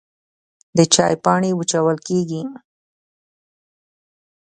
[0.77, 2.41] د چای پاڼې وچول کیږي